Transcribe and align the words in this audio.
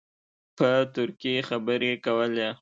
په 0.57 0.69
ترکي 0.93 1.35
خبرې 1.49 1.91
کولې. 2.05 2.49